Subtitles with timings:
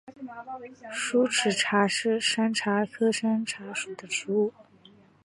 [0.91, 4.51] 疏齿茶是山茶科山茶属的植物。